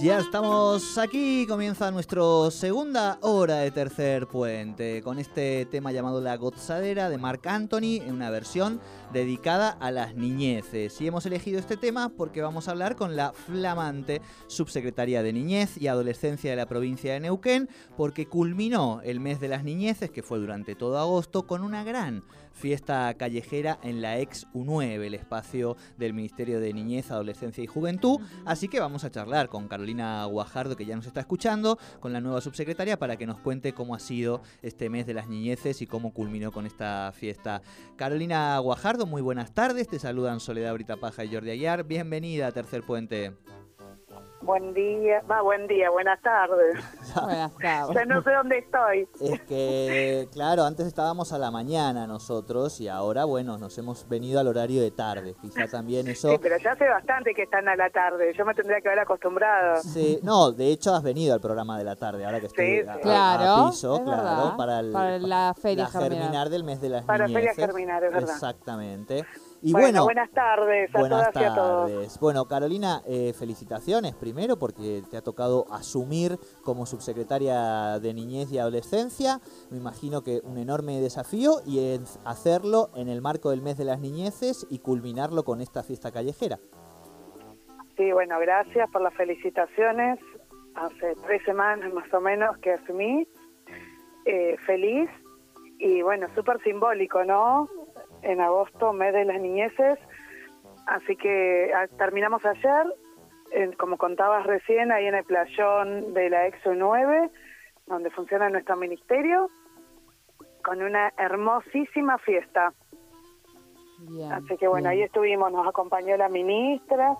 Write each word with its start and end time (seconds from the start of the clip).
Ya 0.00 0.20
estamos 0.20 0.96
aquí, 0.96 1.44
comienza 1.48 1.90
nuestra 1.90 2.22
segunda 2.52 3.18
hora 3.20 3.56
de 3.56 3.72
Tercer 3.72 4.28
Puente, 4.28 5.02
con 5.02 5.18
este 5.18 5.66
tema 5.66 5.90
llamado 5.90 6.20
La 6.20 6.36
Gozadera 6.36 7.10
de 7.10 7.18
Marc 7.18 7.44
Anthony, 7.48 8.00
en 8.06 8.12
una 8.12 8.30
versión 8.30 8.80
dedicada 9.12 9.70
a 9.70 9.90
las 9.90 10.14
niñeces. 10.14 11.00
Y 11.00 11.08
hemos 11.08 11.26
elegido 11.26 11.58
este 11.58 11.76
tema 11.76 12.10
porque 12.10 12.42
vamos 12.42 12.68
a 12.68 12.70
hablar 12.70 12.94
con 12.94 13.16
la 13.16 13.32
flamante 13.32 14.22
subsecretaria 14.46 15.24
de 15.24 15.32
Niñez 15.32 15.76
y 15.76 15.88
Adolescencia 15.88 16.50
de 16.50 16.56
la 16.56 16.66
provincia 16.66 17.12
de 17.12 17.20
Neuquén, 17.20 17.68
porque 17.96 18.28
culminó 18.28 19.00
el 19.02 19.18
mes 19.18 19.40
de 19.40 19.48
las 19.48 19.64
niñeces, 19.64 20.10
que 20.10 20.22
fue 20.22 20.38
durante 20.38 20.76
todo 20.76 20.96
agosto, 20.98 21.44
con 21.44 21.64
una 21.64 21.82
gran 21.82 22.22
fiesta 22.52 23.12
callejera 23.14 23.78
en 23.82 24.00
la 24.00 24.18
ex 24.18 24.46
U9, 24.52 25.06
el 25.06 25.14
espacio 25.14 25.76
del 25.96 26.12
Ministerio 26.12 26.60
de 26.60 26.72
Niñez, 26.72 27.10
Adolescencia 27.10 27.64
y 27.64 27.66
Juventud. 27.66 28.20
Así 28.44 28.68
que 28.68 28.80
vamos 28.80 29.02
a 29.02 29.10
charlar 29.10 29.48
con 29.48 29.66
Carolina 29.66 29.87
Guajardo, 29.88 30.76
que 30.76 30.84
ya 30.84 30.96
nos 30.96 31.06
está 31.06 31.20
escuchando, 31.20 31.78
con 32.00 32.12
la 32.12 32.20
nueva 32.20 32.40
subsecretaria, 32.40 32.98
para 32.98 33.16
que 33.16 33.26
nos 33.26 33.40
cuente 33.40 33.72
cómo 33.72 33.94
ha 33.94 33.98
sido 33.98 34.42
este 34.62 34.90
mes 34.90 35.06
de 35.06 35.14
las 35.14 35.28
niñeces 35.28 35.80
y 35.80 35.86
cómo 35.86 36.12
culminó 36.12 36.52
con 36.52 36.66
esta 36.66 37.12
fiesta. 37.14 37.62
Carolina 37.96 38.58
Guajardo, 38.58 39.06
muy 39.06 39.22
buenas 39.22 39.52
tardes. 39.52 39.88
Te 39.88 39.98
saludan 39.98 40.40
Soledad 40.40 40.74
Britapaja 40.74 41.24
y 41.24 41.32
Jordi 41.32 41.50
Aguiar. 41.50 41.84
Bienvenida 41.84 42.48
a 42.48 42.52
Tercer 42.52 42.82
Puente. 42.82 43.34
Buen 44.48 44.72
día, 44.72 45.20
va, 45.30 45.42
buen 45.42 45.66
día, 45.66 45.90
buenas 45.90 46.18
tardes. 46.22 46.74
Buenas 47.22 47.52
tardes. 47.58 47.94
Ya 47.94 48.04
no 48.06 48.22
sé 48.22 48.30
dónde 48.32 48.56
estoy. 48.58 49.06
Es 49.20 49.42
que, 49.42 50.26
claro, 50.32 50.64
antes 50.64 50.86
estábamos 50.86 51.34
a 51.34 51.38
la 51.38 51.50
mañana 51.50 52.06
nosotros 52.06 52.80
y 52.80 52.88
ahora, 52.88 53.26
bueno, 53.26 53.58
nos 53.58 53.76
hemos 53.76 54.08
venido 54.08 54.40
al 54.40 54.46
horario 54.48 54.80
de 54.80 54.90
tarde. 54.90 55.34
Quizá 55.42 55.66
también 55.66 56.08
eso... 56.08 56.30
Sí, 56.30 56.38
pero 56.40 56.56
ya 56.64 56.72
hace 56.72 56.88
bastante 56.88 57.34
que 57.34 57.42
están 57.42 57.68
a 57.68 57.76
la 57.76 57.90
tarde. 57.90 58.32
Yo 58.38 58.46
me 58.46 58.54
tendría 58.54 58.80
que 58.80 58.88
haber 58.88 59.00
acostumbrado. 59.00 59.82
Sí, 59.82 60.18
no, 60.22 60.50
de 60.50 60.68
hecho 60.68 60.94
has 60.94 61.02
venido 61.02 61.34
al 61.34 61.40
programa 61.42 61.76
de 61.76 61.84
la 61.84 61.96
tarde, 61.96 62.24
ahora 62.24 62.40
que 62.40 62.46
estoy 62.46 62.80
Sí, 62.82 62.88
a, 62.88 62.94
sí. 62.94 62.98
a- 63.00 63.02
Claro, 63.02 63.44
a 63.66 63.70
piso, 63.70 63.96
es 63.96 64.00
claro, 64.00 64.22
verdad. 64.22 64.56
para, 64.56 64.80
el- 64.80 64.92
Para 64.92 65.18
la 65.18 65.54
feria 65.60 65.84
la 65.84 65.90
germinar. 65.90 66.18
germinar 66.22 66.48
del 66.48 66.64
mes 66.64 66.80
de 66.80 66.88
las 66.88 67.04
Para 67.04 67.26
Feria 67.26 67.38
niñeces. 67.40 67.66
Germinar, 67.66 68.02
es 68.04 68.12
verdad. 68.14 68.30
Exactamente. 68.34 69.26
Y 69.60 69.72
bueno, 69.72 69.86
bueno, 69.86 70.04
buenas 70.04 70.30
tardes 70.30 70.94
a 70.94 70.98
buenas 71.00 71.32
todas 71.32 71.42
y 71.42 71.44
a 71.44 71.54
todos. 71.54 71.90
tardes. 71.90 72.20
Bueno, 72.20 72.44
Carolina, 72.46 73.02
eh, 73.06 73.32
felicitaciones 73.32 74.14
primero 74.14 74.56
porque 74.58 75.02
te 75.10 75.16
ha 75.16 75.22
tocado 75.22 75.66
asumir 75.72 76.38
como 76.62 76.86
subsecretaria 76.86 77.98
de 77.98 78.14
Niñez 78.14 78.52
y 78.52 78.58
Adolescencia. 78.58 79.40
Me 79.70 79.78
imagino 79.78 80.22
que 80.22 80.40
un 80.44 80.58
enorme 80.58 81.00
desafío 81.00 81.56
y 81.66 81.80
es 81.80 82.20
hacerlo 82.24 82.90
en 82.94 83.08
el 83.08 83.20
marco 83.20 83.50
del 83.50 83.62
mes 83.62 83.76
de 83.76 83.84
las 83.84 83.98
niñeces 83.98 84.66
y 84.70 84.78
culminarlo 84.78 85.44
con 85.44 85.60
esta 85.60 85.82
fiesta 85.82 86.12
callejera. 86.12 86.58
Sí, 87.96 88.12
bueno, 88.12 88.38
gracias 88.38 88.88
por 88.92 89.02
las 89.02 89.14
felicitaciones. 89.14 90.20
Hace 90.76 91.16
tres 91.26 91.42
semanas 91.44 91.92
más 91.92 92.12
o 92.14 92.20
menos 92.20 92.56
que 92.58 92.74
asumí. 92.74 93.26
Eh, 94.24 94.56
feliz 94.66 95.10
y 95.78 96.02
bueno, 96.02 96.26
súper 96.34 96.60
simbólico, 96.62 97.24
¿no? 97.24 97.68
En 98.22 98.40
agosto, 98.40 98.92
mes 98.92 99.12
de 99.12 99.24
las 99.24 99.40
niñeces. 99.40 99.98
Así 100.86 101.16
que 101.16 101.70
ah, 101.74 101.86
terminamos 101.98 102.44
ayer, 102.44 102.86
eh, 103.52 103.70
como 103.78 103.96
contabas 103.96 104.46
recién, 104.46 104.90
ahí 104.90 105.06
en 105.06 105.14
el 105.14 105.24
playón 105.24 106.14
de 106.14 106.30
la 106.30 106.46
EXO 106.46 106.74
9, 106.74 107.30
donde 107.86 108.10
funciona 108.10 108.48
nuestro 108.48 108.76
ministerio, 108.76 109.48
con 110.64 110.82
una 110.82 111.12
hermosísima 111.18 112.18
fiesta. 112.18 112.72
Bien, 114.00 114.32
Así 114.32 114.56
que 114.56 114.68
bueno, 114.68 114.88
ahí 114.88 115.02
estuvimos, 115.02 115.50
nos 115.52 115.66
acompañó 115.66 116.16
la 116.16 116.28
ministra, 116.28 117.16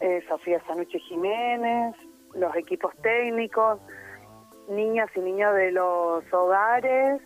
eh, 0.00 0.22
Sofía 0.28 0.60
Sanucci 0.66 0.98
Jiménez, 0.98 1.94
los 2.34 2.54
equipos 2.56 2.94
técnicos, 3.02 3.80
niñas 4.68 5.08
y 5.14 5.20
niños 5.20 5.54
de 5.54 5.72
los 5.72 6.24
hogares, 6.32 7.20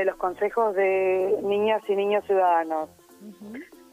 de 0.00 0.04
los 0.04 0.16
consejos 0.16 0.74
de 0.74 1.38
niñas 1.42 1.82
y 1.88 1.96
niños 1.96 2.24
ciudadanos. 2.26 2.90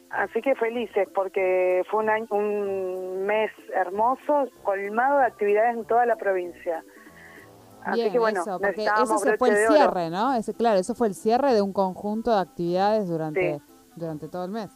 Así 0.10 0.42
que 0.42 0.54
felices 0.56 1.08
porque 1.16 1.84
fue 1.90 2.04
un, 2.04 2.10
año- 2.10 2.28
un 2.30 3.26
mes 3.26 3.52
hermoso, 3.74 4.46
colmado 4.64 5.20
de 5.20 5.26
actividades 5.26 5.76
en 5.78 5.86
toda 5.86 6.06
la 6.06 6.16
provincia. 6.18 6.84
Así 7.84 8.02
Bien, 8.02 8.12
que 8.14 8.20
bueno, 8.20 8.42
eso, 8.42 8.60
porque 8.60 8.86
ese 8.86 9.18
se 9.18 9.38
fue 9.38 9.50
el 9.50 9.58
cierre, 9.68 10.10
¿no? 10.10 10.34
Ese, 10.36 10.54
claro, 10.54 10.80
eso 10.80 10.94
fue 10.96 11.08
el 11.08 11.16
cierre 11.16 11.54
de 11.54 11.62
un 11.62 11.74
conjunto 11.74 12.34
de 12.34 12.42
actividades 12.42 13.08
durante, 13.10 13.60
Sí. 13.60 13.74
durante 13.96 14.28
todo 14.28 14.46
el 14.46 14.52
mes. 14.52 14.70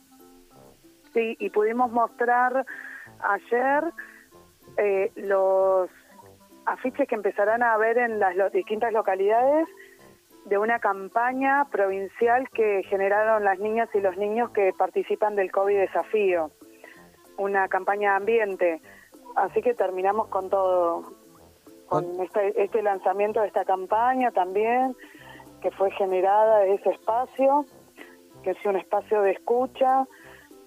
Sí, 1.13 1.35
y 1.39 1.49
pudimos 1.51 1.91
mostrar 1.91 2.65
ayer 3.19 3.83
eh, 4.77 5.11
los 5.15 5.89
afiches 6.65 7.07
que 7.07 7.15
empezarán 7.15 7.63
a 7.63 7.77
ver 7.77 7.97
en 7.97 8.19
las 8.19 8.35
lo- 8.35 8.49
distintas 8.49 8.91
localidades 8.91 9.67
de 10.47 10.57
una 10.57 10.79
campaña 10.79 11.65
provincial 11.69 12.49
que 12.51 12.81
generaron 12.83 13.43
las 13.43 13.59
niñas 13.59 13.89
y 13.93 13.99
los 13.99 14.15
niños 14.15 14.49
que 14.51 14.71
participan 14.77 15.35
del 15.35 15.51
COVID 15.51 15.77
Desafío, 15.77 16.51
una 17.37 17.67
campaña 17.67 18.11
de 18.11 18.15
ambiente. 18.15 18.81
Así 19.35 19.61
que 19.61 19.73
terminamos 19.73 20.29
con 20.29 20.49
todo, 20.49 21.03
con 21.87 22.21
este, 22.21 22.63
este 22.63 22.81
lanzamiento 22.81 23.41
de 23.41 23.47
esta 23.47 23.65
campaña 23.65 24.31
también, 24.31 24.95
que 25.61 25.69
fue 25.71 25.91
generada 25.91 26.59
de 26.59 26.75
ese 26.75 26.91
espacio, 26.91 27.65
que 28.41 28.51
es 28.51 28.65
un 28.65 28.77
espacio 28.77 29.21
de 29.23 29.31
escucha 29.31 30.07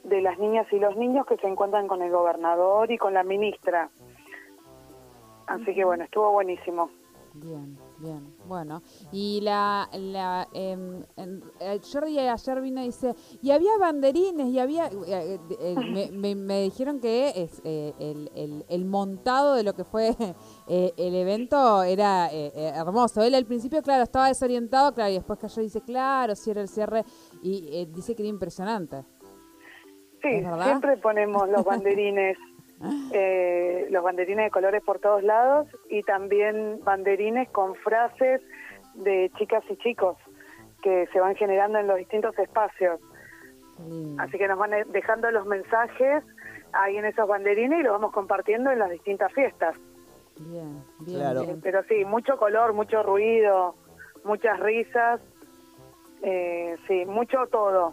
de 0.04 0.20
las 0.20 0.38
niñas 0.38 0.66
y 0.72 0.78
los 0.78 0.94
niños 0.96 1.26
que 1.26 1.38
se 1.38 1.46
encuentran 1.46 1.88
con 1.88 2.02
el 2.02 2.10
gobernador 2.10 2.90
y 2.90 2.98
con 2.98 3.14
la 3.14 3.22
ministra. 3.22 3.88
Así 5.46 5.74
que 5.74 5.84
bueno, 5.84 6.04
estuvo 6.04 6.30
buenísimo. 6.32 6.90
Bien, 7.34 7.78
bien. 8.00 8.34
Bueno, 8.46 8.82
y 9.12 9.40
la, 9.42 9.88
la 9.92 10.48
em, 10.52 11.02
eh, 11.60 11.80
Jordi 11.92 12.18
ayer 12.18 12.60
vino 12.60 12.80
y 12.82 12.86
dice, 12.86 13.14
y 13.42 13.50
había 13.50 13.76
banderines, 13.78 14.48
y 14.48 14.58
había, 14.58 14.86
eh, 14.86 14.90
eh, 15.06 15.38
eh, 15.60 15.74
me, 15.92 16.10
me- 16.10 16.34
me 16.34 16.62
dijeron 16.62 16.98
que 17.00 17.32
es 17.36 17.60
el, 17.64 18.30
el- 18.34 18.64
el 18.68 18.84
montado 18.84 19.54
de 19.54 19.62
lo 19.62 19.74
que 19.74 19.84
fue 19.84 20.16
el 20.68 21.14
evento 21.14 21.82
era 21.82 22.28
hermoso. 22.32 23.22
Él 23.22 23.34
al 23.34 23.46
principio, 23.46 23.82
claro, 23.82 24.02
estaba 24.02 24.28
desorientado, 24.28 24.92
claro, 24.94 25.10
y 25.10 25.14
después 25.14 25.38
cayó 25.38 25.60
y 25.62 25.66
dice, 25.66 25.80
claro, 25.82 26.34
cierra 26.34 26.62
el 26.62 26.68
cierre, 26.68 27.04
y 27.42 27.68
eh, 27.72 27.86
dice 27.94 28.14
que 28.14 28.22
era 28.22 28.28
impresionante. 28.30 29.04
Sí, 30.22 30.28
siempre 30.62 30.96
ponemos 30.98 31.48
los 31.48 31.64
banderines, 31.64 32.36
eh, 33.12 33.86
los 33.90 34.02
banderines 34.02 34.46
de 34.46 34.50
colores 34.50 34.82
por 34.82 34.98
todos 34.98 35.22
lados 35.22 35.66
y 35.88 36.02
también 36.02 36.80
banderines 36.82 37.48
con 37.50 37.74
frases 37.76 38.40
de 38.94 39.30
chicas 39.36 39.62
y 39.68 39.76
chicos 39.76 40.16
que 40.82 41.06
se 41.12 41.20
van 41.20 41.34
generando 41.36 41.78
en 41.78 41.86
los 41.86 41.98
distintos 41.98 42.38
espacios. 42.38 43.00
Lindo. 43.86 44.22
Así 44.22 44.38
que 44.38 44.48
nos 44.48 44.58
van 44.58 44.72
eh, 44.74 44.84
dejando 44.92 45.30
los 45.30 45.46
mensajes 45.46 46.24
ahí 46.72 46.96
en 46.96 47.04
esos 47.04 47.28
banderines 47.28 47.80
y 47.80 47.82
los 47.82 47.92
vamos 47.92 48.12
compartiendo 48.12 48.70
en 48.70 48.78
las 48.78 48.90
distintas 48.90 49.32
fiestas. 49.32 49.74
Bien, 50.38 50.82
bien, 51.00 51.18
Claro. 51.18 51.42
bien. 51.42 51.60
Pero 51.60 51.82
sí, 51.84 52.04
mucho 52.04 52.38
color, 52.38 52.72
mucho 52.72 53.02
ruido, 53.02 53.74
muchas 54.24 54.58
risas, 54.60 55.20
eh, 56.22 56.76
sí, 56.88 57.04
mucho 57.06 57.46
todo. 57.50 57.92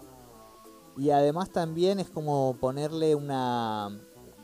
Y 0.97 1.11
además 1.11 1.51
también 1.51 1.99
es 1.99 2.09
como 2.09 2.55
ponerle 2.59 3.15
una... 3.15 3.89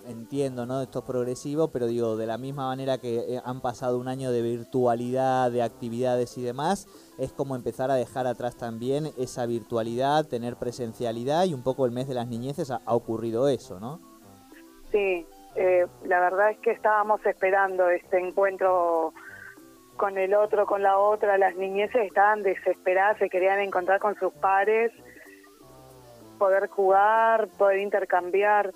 Entiendo, 0.05 0.65
¿no? 0.65 0.81
Esto 0.81 0.99
es 0.99 1.05
progresivo, 1.05 1.69
pero 1.69 1.87
digo, 1.87 2.17
de 2.17 2.25
la 2.25 2.37
misma 2.37 2.67
manera 2.67 2.97
que 2.97 3.19
eh, 3.19 3.41
han 3.45 3.61
pasado 3.61 3.97
un 3.97 4.09
año 4.09 4.31
de 4.31 4.41
virtualidad, 4.41 5.49
de 5.49 5.61
actividades 5.61 6.37
y 6.37 6.41
demás, 6.41 6.87
es 7.17 7.31
como 7.31 7.55
empezar 7.55 7.89
a 7.89 7.95
dejar 7.95 8.27
atrás 8.27 8.57
también 8.57 9.07
esa 9.17 9.45
virtualidad, 9.45 10.25
tener 10.25 10.57
presencialidad 10.57 11.45
y 11.45 11.53
un 11.53 11.63
poco 11.63 11.85
el 11.85 11.91
mes 11.91 12.07
de 12.09 12.15
las 12.15 12.27
niñeces 12.27 12.69
ha, 12.69 12.81
ocurrido 12.85 13.47
eso, 13.47 13.79
¿no? 13.79 14.01
Sí, 14.91 15.25
eh, 15.55 15.87
la 16.03 16.19
verdad 16.19 16.51
es 16.51 16.57
que 16.59 16.71
estábamos 16.71 17.25
esperando 17.25 17.89
este 17.89 18.19
encuentro 18.19 19.13
con 19.95 20.17
el 20.17 20.33
otro, 20.33 20.65
con 20.65 20.83
la 20.83 20.97
otra, 20.97 21.37
las 21.37 21.55
niñeces 21.55 22.07
estaban 22.07 22.43
desesperadas, 22.43 23.19
se 23.19 23.29
querían 23.29 23.59
encontrar 23.59 23.99
con 23.99 24.15
sus 24.15 24.33
pares, 24.33 24.91
poder 26.37 26.67
jugar, 26.67 27.47
poder 27.57 27.79
intercambiar. 27.79 28.71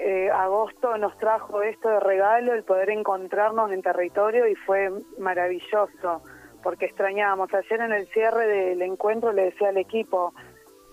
Eh, 0.00 0.30
agosto 0.30 0.96
nos 0.96 1.18
trajo 1.18 1.60
esto 1.60 1.88
de 1.88 1.98
regalo, 1.98 2.54
el 2.54 2.62
poder 2.62 2.88
encontrarnos 2.90 3.72
en 3.72 3.82
territorio 3.82 4.46
y 4.46 4.54
fue 4.54 4.92
maravilloso, 5.18 6.22
porque 6.62 6.84
extrañábamos. 6.84 7.52
Ayer 7.52 7.80
en 7.80 7.92
el 7.92 8.06
cierre 8.06 8.46
del 8.46 8.82
encuentro 8.82 9.32
le 9.32 9.46
decía 9.46 9.70
al 9.70 9.76
equipo, 9.76 10.32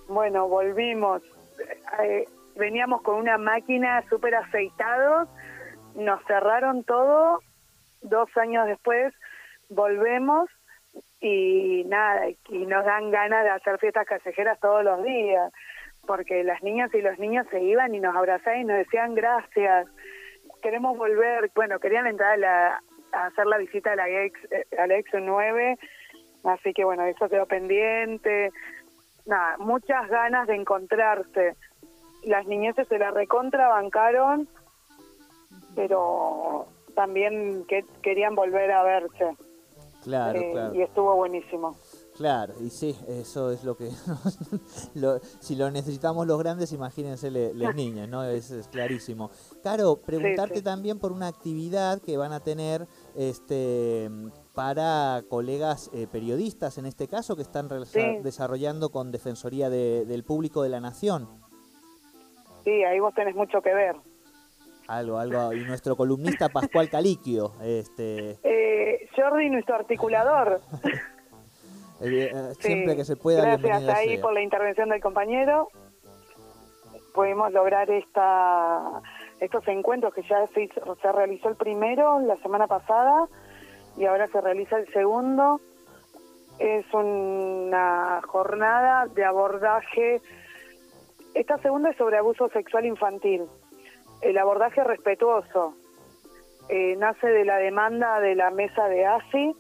bueno, 0.08 0.48
volvimos, 0.48 1.22
eh, 2.02 2.26
veníamos 2.56 3.04
con 3.04 3.18
una 3.18 3.38
máquina 3.38 4.02
súper 4.10 4.34
aceitados, 4.34 5.30
nos 5.94 6.24
cerraron 6.26 6.84
todo, 6.84 7.42
dos 8.02 8.36
años 8.38 8.66
después 8.66 9.14
volvemos 9.70 10.50
y 11.22 11.84
nada, 11.86 12.28
y 12.50 12.66
nos 12.66 12.84
dan 12.84 13.12
ganas 13.12 13.44
de 13.44 13.52
hacer 13.52 13.78
fiestas 13.78 14.08
callejeras 14.08 14.60
todos 14.60 14.84
los 14.84 15.04
días, 15.04 15.54
porque 16.06 16.44
las 16.44 16.62
niñas 16.64 16.94
y 16.94 17.02
los 17.02 17.18
niños 17.20 17.46
se 17.50 17.62
iban 17.62 17.94
y 17.96 18.00
nos 18.00 18.16
abrazaban 18.16 18.62
y 18.62 18.64
nos 18.66 18.78
decían 18.78 19.16
gracias, 19.16 19.88
queremos 20.62 20.98
volver, 20.98 21.52
bueno, 21.56 21.80
querían 21.80 22.08
entrar 22.08 22.34
a, 22.34 22.38
la, 22.38 22.84
a 23.12 23.26
hacer 23.28 23.46
la 23.46 23.58
visita 23.58 23.94
a 23.94 23.96
la 23.96 24.10
ex, 24.10 24.40
eh, 24.52 24.66
a 24.78 24.88
la 24.88 24.98
ex 24.98 25.10
9, 25.14 25.78
así 26.44 26.74
que 26.74 26.84
bueno, 26.84 27.04
eso 27.06 27.30
quedó 27.30 27.46
pendiente, 27.46 28.52
nada, 29.26 29.58
muchas 29.58 30.10
ganas 30.10 30.48
de 30.48 30.56
encontrarse. 30.56 31.56
Las 32.24 32.48
niñeces 32.48 32.88
se 32.88 32.98
la 32.98 33.12
recontrabancaron, 33.12 34.48
pero 35.76 36.66
también 36.96 37.66
que 37.68 37.86
querían 38.02 38.36
volver 38.36 38.72
a 38.72 38.84
verse. 38.84 39.36
Claro, 40.04 40.40
Eh, 40.40 40.52
claro. 40.52 40.76
Y 40.76 40.82
estuvo 40.82 41.16
buenísimo. 41.16 41.76
Claro, 42.18 42.54
y 42.62 42.70
sí, 42.70 42.96
eso 43.10 43.52
es 43.52 43.66
lo 43.66 43.76
que... 43.76 43.90
lo- 44.96 45.20
si 45.42 45.56
lo 45.56 45.70
necesitamos 45.70 46.26
los 46.26 46.40
grandes, 46.40 46.72
imagínense 46.72 47.30
le- 47.30 47.54
las 47.54 47.76
niñas, 47.76 48.08
¿no? 48.08 48.24
Es, 48.24 48.52
es 48.52 48.70
clarísimo. 48.70 49.32
Caro, 49.62 49.98
preguntarte 49.98 50.60
sí. 50.60 50.62
también 50.64 50.98
por 50.98 51.12
una 51.12 51.28
actividad 51.28 52.02
que 52.02 52.16
van 52.16 52.32
a 52.32 52.40
tener 52.40 52.88
este 53.16 54.10
para 54.54 55.24
colegas 55.28 55.90
eh, 55.94 56.08
periodistas, 56.10 56.78
en 56.78 56.86
este 56.86 57.10
caso, 57.10 57.36
que 57.36 57.42
están 57.42 57.68
Sí. 57.86 58.00
desarrollando 58.24 58.90
con 58.92 59.12
Defensoría 59.12 59.70
de- 59.70 60.06
del 60.06 60.24
Público 60.24 60.64
de 60.64 60.70
la 60.70 60.80
Nación. 60.80 61.28
Sí, 62.64 62.72
ahí 62.86 63.00
vos 63.02 63.14
tenés 63.14 63.36
mucho 63.36 63.62
que 63.62 63.74
ver. 63.74 63.98
Algo, 64.88 65.18
algo, 65.18 65.52
y 65.52 65.66
nuestro 65.66 65.98
columnista 65.98 66.48
Pascual 66.48 66.90
Caliquio, 66.92 67.54
este, 67.62 68.40
Eh, 68.44 69.10
Jordi, 69.18 69.50
nuestro 69.50 69.76
articulador. 69.76 70.62
eh, 72.02 72.32
eh, 72.34 72.54
Sí, 72.60 72.68
siempre 72.68 72.96
que 72.96 73.06
se 73.06 73.16
pueda, 73.16 73.42
Gracias 73.42 73.62
bienvenido 73.62 73.94
ahí 73.94 74.14
sea. 74.16 74.22
por 74.22 74.34
la 74.34 74.42
intervención 74.42 74.90
del 74.90 75.02
compañero. 75.02 75.70
Pudimos 77.14 77.52
lograr 77.54 77.90
esta 77.90 79.02
estos 79.40 79.68
encuentros 79.68 80.14
que 80.14 80.22
ya 80.24 80.46
se, 80.48 80.64
hizo- 80.64 80.96
se 81.02 81.12
realizó 81.12 81.50
el 81.50 81.56
primero 81.56 82.20
la 82.22 82.38
semana 82.38 82.68
pasada 82.68 83.28
y 83.98 84.06
ahora 84.06 84.28
se 84.28 84.40
realiza 84.42 84.78
el 84.78 84.88
segundo. 84.94 85.60
Es 86.60 86.86
una 86.94 88.22
jornada 88.28 89.08
de 89.08 89.26
abordaje. 89.26 90.22
Esta 91.34 91.58
segunda 91.60 91.90
es 91.90 91.98
sobre 91.98 92.18
abuso 92.18 92.48
sexual 92.50 92.86
infantil. 92.86 93.44
El 94.22 94.38
abordaje 94.38 94.84
respetuoso 94.84 95.76
eh, 96.70 96.96
nace 96.98 97.28
de 97.28 97.44
la 97.46 97.58
demanda 97.58 98.20
de 98.22 98.36
la 98.36 98.52
mesa 98.52 98.88
de 98.88 99.06
ASI 99.06 99.54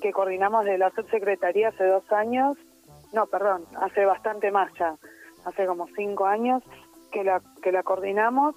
que 0.00 0.12
coordinamos 0.12 0.64
de 0.64 0.78
la 0.78 0.90
subsecretaría 0.90 1.68
hace 1.68 1.84
dos 1.84 2.10
años, 2.12 2.56
no, 3.12 3.26
perdón, 3.26 3.64
hace 3.80 4.04
bastante 4.04 4.50
más 4.50 4.72
ya, 4.78 4.96
hace 5.44 5.66
como 5.66 5.86
cinco 5.96 6.26
años 6.26 6.62
que 7.12 7.24
la, 7.24 7.40
que 7.62 7.72
la 7.72 7.82
coordinamos 7.82 8.54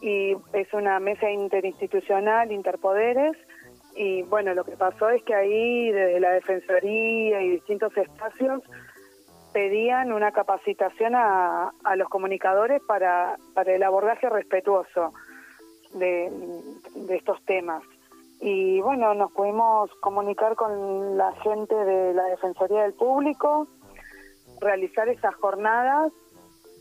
y 0.00 0.36
es 0.52 0.72
una 0.72 1.00
mesa 1.00 1.30
interinstitucional, 1.30 2.52
interpoderes, 2.52 3.36
y 3.94 4.22
bueno, 4.24 4.52
lo 4.52 4.64
que 4.64 4.76
pasó 4.76 5.08
es 5.08 5.22
que 5.22 5.34
ahí 5.34 5.90
desde 5.90 6.20
la 6.20 6.32
Defensoría 6.32 7.40
y 7.40 7.50
distintos 7.50 7.96
espacios 7.96 8.62
pedían 9.54 10.12
una 10.12 10.32
capacitación 10.32 11.14
a, 11.14 11.72
los 11.96 12.08
comunicadores 12.10 12.82
para, 12.86 13.36
el 13.64 13.82
abordaje 13.82 14.28
respetuoso 14.28 15.14
de 15.94 16.30
estos 17.08 17.42
temas. 17.46 17.82
Y 18.40 18.80
bueno, 18.80 19.14
nos 19.14 19.32
pudimos 19.32 19.90
comunicar 20.00 20.56
con 20.56 21.16
la 21.16 21.32
gente 21.36 21.74
de 21.74 22.14
la 22.14 22.24
Defensoría 22.24 22.82
del 22.82 22.94
Público, 22.94 23.66
realizar 24.60 25.08
esas 25.08 25.34
jornadas 25.36 26.12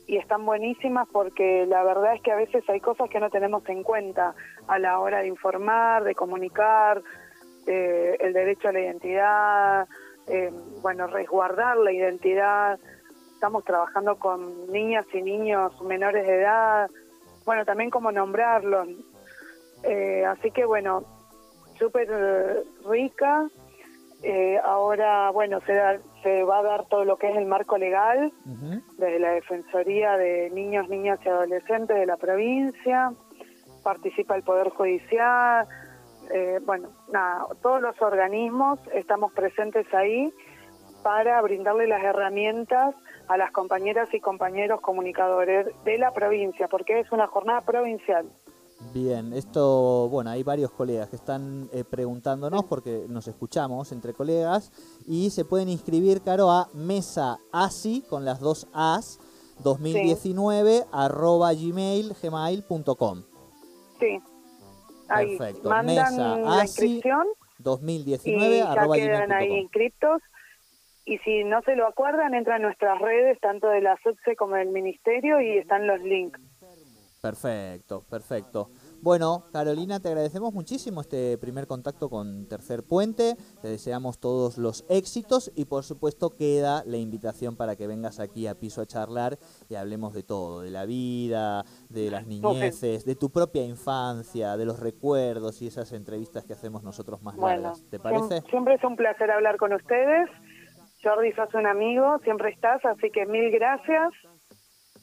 y 0.07 0.17
están 0.17 0.45
buenísimas 0.45 1.07
porque 1.11 1.65
la 1.65 1.83
verdad 1.83 2.15
es 2.15 2.21
que 2.21 2.31
a 2.31 2.35
veces 2.35 2.63
hay 2.69 2.79
cosas 2.79 3.09
que 3.09 3.19
no 3.19 3.29
tenemos 3.29 3.67
en 3.69 3.83
cuenta 3.83 4.35
a 4.67 4.79
la 4.79 4.99
hora 4.99 5.19
de 5.19 5.27
informar, 5.27 6.03
de 6.03 6.13
comunicar, 6.13 7.01
eh, 7.67 8.17
el 8.19 8.33
derecho 8.33 8.67
a 8.67 8.71
la 8.71 8.81
identidad, 8.81 9.87
eh, 10.27 10.51
bueno, 10.81 11.07
resguardar 11.07 11.77
la 11.77 11.91
identidad. 11.91 12.79
Estamos 13.33 13.63
trabajando 13.63 14.17
con 14.17 14.71
niñas 14.71 15.05
y 15.13 15.21
niños 15.21 15.81
menores 15.81 16.25
de 16.27 16.41
edad, 16.41 16.89
bueno, 17.45 17.65
también 17.65 17.89
cómo 17.89 18.11
nombrarlos. 18.11 18.87
Eh, 19.83 20.25
así 20.25 20.51
que 20.51 20.65
bueno, 20.65 21.03
súper 21.77 22.07
eh, 22.11 22.63
rica. 22.89 23.47
Eh, 24.23 24.57
ahora, 24.63 25.29
bueno, 25.31 25.59
se, 25.61 25.73
da- 25.73 25.99
se 26.23 26.43
va 26.43 26.59
a 26.59 26.63
dar 26.63 26.85
todo 26.87 27.05
lo 27.05 27.17
que 27.17 27.29
es 27.29 27.37
el 27.37 27.45
marco 27.45 27.77
legal 27.77 28.31
Ujú. 28.45 28.81
desde 28.97 29.19
la 29.19 29.31
Defensoría 29.31 30.17
de 30.17 30.49
Niños, 30.51 30.89
Niñas 30.89 31.19
y 31.23 31.29
Adolescentes 31.29 31.95
de 31.95 32.05
la 32.05 32.17
provincia, 32.17 33.11
participa 33.83 34.35
el 34.35 34.41
Poder 34.43 34.69
Judicial, 34.69 35.67
eh, 36.31 36.59
bueno, 36.63 36.89
nada, 37.11 37.45
todos 37.61 37.81
los 37.81 38.01
organismos 38.01 38.79
estamos 38.93 39.31
presentes 39.33 39.85
ahí 39.93 40.33
para 41.03 41.39
brindarle 41.43 41.85
las 41.85 42.03
herramientas 42.03 42.95
a 43.27 43.37
las 43.37 43.51
compañeras 43.51 44.11
y 44.11 44.19
compañeros 44.19 44.81
comunicadores 44.81 45.67
de 45.83 45.97
la 45.99 46.11
provincia, 46.11 46.67
porque 46.67 46.99
es 46.99 47.11
una 47.11 47.27
jornada 47.27 47.61
provincial. 47.61 48.25
Bien, 48.93 49.33
esto, 49.33 50.09
bueno, 50.09 50.29
hay 50.29 50.43
varios 50.43 50.71
colegas 50.71 51.09
que 51.09 51.15
están 51.15 51.69
eh, 51.71 51.83
preguntándonos 51.83 52.65
porque 52.65 53.05
nos 53.07 53.27
escuchamos 53.27 53.91
entre 53.91 54.13
colegas 54.13 54.71
y 55.07 55.29
se 55.29 55.45
pueden 55.45 55.69
inscribir, 55.69 56.21
Caro, 56.21 56.51
a 56.51 56.69
Mesa 56.73 57.37
ASI 57.51 58.03
con 58.09 58.25
las 58.25 58.39
dos 58.39 58.67
As 58.73 59.19
2019 59.63 60.83
arroba 60.91 61.53
gmail 61.53 62.13
gmail.com 62.21 63.23
Sí, 63.99 64.19
ahí 65.07 65.37
Perfecto. 65.37 65.69
mandan 65.69 65.95
Mesa 65.95 66.37
la 66.37 66.61
ASI 66.61 66.85
inscripción 66.85 67.27
2019 67.59 68.55
y 68.55 68.59
ya 68.59 68.71
arroba 68.71 68.95
quedan 68.95 69.31
ahí 69.31 69.53
inscriptos. 69.53 70.21
Y 71.05 71.19
si 71.19 71.43
no 71.43 71.61
se 71.61 71.75
lo 71.75 71.87
acuerdan, 71.87 72.33
entran 72.33 72.61
a 72.61 72.65
nuestras 72.65 72.99
redes, 72.99 73.39
tanto 73.39 73.67
de 73.67 73.79
la 73.79 73.95
SUBSE 74.03 74.35
como 74.35 74.55
del 74.55 74.69
Ministerio, 74.69 75.39
y 75.39 75.59
están 75.59 75.85
los 75.85 76.01
links. 76.01 76.39
Perfecto, 77.25 78.03
perfecto. 78.07 78.69
Bueno, 79.01 79.45
Carolina, 79.51 79.99
te 79.99 80.09
agradecemos 80.09 80.53
muchísimo 80.53 81.01
este 81.01 81.39
primer 81.39 81.65
contacto 81.65 82.07
con 82.07 82.47
Tercer 82.47 82.83
Puente. 82.83 83.35
Te 83.63 83.67
deseamos 83.67 84.19
todos 84.19 84.59
los 84.59 84.85
éxitos 84.89 85.51
y 85.55 85.65
por 85.65 85.83
supuesto 85.83 86.35
queda 86.37 86.83
la 86.85 86.97
invitación 86.97 87.57
para 87.57 87.75
que 87.75 87.87
vengas 87.87 88.19
aquí 88.19 88.45
a 88.45 88.53
piso 88.53 88.83
a 88.83 88.85
charlar 88.85 89.39
y 89.69 89.73
hablemos 89.73 90.13
de 90.13 90.21
todo, 90.21 90.61
de 90.61 90.69
la 90.69 90.85
vida, 90.85 91.63
de 91.89 92.11
las 92.11 92.27
niñeces, 92.27 93.05
de 93.05 93.15
tu 93.15 93.31
propia 93.31 93.65
infancia, 93.65 94.55
de 94.55 94.65
los 94.65 94.79
recuerdos 94.79 95.63
y 95.63 95.67
esas 95.67 95.93
entrevistas 95.93 96.45
que 96.45 96.53
hacemos 96.53 96.83
nosotros 96.83 97.23
más 97.23 97.35
Bueno, 97.37 97.63
largas. 97.63 97.89
¿Te 97.89 97.97
parece? 97.97 98.43
siempre 98.51 98.75
es 98.75 98.83
un 98.83 98.95
placer 98.95 99.31
hablar 99.31 99.57
con 99.57 99.73
ustedes. 99.73 100.29
Jordi, 101.01 101.31
sos 101.31 101.51
un 101.55 101.65
amigo, 101.65 102.19
siempre 102.23 102.51
estás, 102.51 102.85
así 102.85 103.09
que 103.09 103.25
mil 103.25 103.49
gracias. 103.49 104.13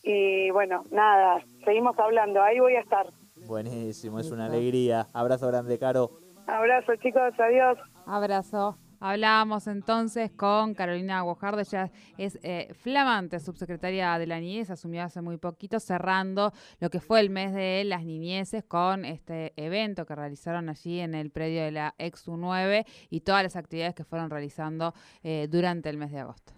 Y 0.04 0.50
bueno, 0.50 0.84
nada, 0.90 1.44
seguimos 1.64 1.98
hablando, 1.98 2.42
ahí 2.42 2.58
voy 2.60 2.76
a 2.76 2.80
estar. 2.80 3.06
Buenísimo, 3.46 4.20
es 4.20 4.30
una 4.30 4.46
alegría. 4.46 5.06
Abrazo 5.12 5.48
grande, 5.48 5.78
Caro. 5.78 6.10
Abrazo 6.46 6.94
chicos, 6.96 7.32
adiós. 7.38 7.78
Abrazo. 8.06 8.76
Hablábamos 9.04 9.66
entonces 9.66 10.30
con 10.30 10.74
Carolina 10.74 11.22
Guajardo, 11.22 11.60
ella 11.60 11.90
es 12.18 12.38
eh, 12.44 12.72
flamante 12.72 13.40
subsecretaria 13.40 14.16
de 14.16 14.28
la 14.28 14.38
niñez, 14.38 14.70
asumió 14.70 15.02
hace 15.02 15.20
muy 15.20 15.38
poquito, 15.38 15.80
cerrando 15.80 16.52
lo 16.78 16.88
que 16.88 17.00
fue 17.00 17.18
el 17.18 17.28
mes 17.28 17.52
de 17.52 17.82
las 17.84 18.04
niñeces 18.04 18.62
con 18.62 19.04
este 19.04 19.54
evento 19.56 20.06
que 20.06 20.14
realizaron 20.14 20.68
allí 20.68 21.00
en 21.00 21.14
el 21.14 21.32
predio 21.32 21.64
de 21.64 21.72
la 21.72 21.96
EXU 21.98 22.36
9 22.36 22.86
y 23.10 23.22
todas 23.22 23.42
las 23.42 23.56
actividades 23.56 23.96
que 23.96 24.04
fueron 24.04 24.30
realizando 24.30 24.94
eh, 25.24 25.48
durante 25.50 25.88
el 25.90 25.96
mes 25.96 26.12
de 26.12 26.20
agosto. 26.20 26.52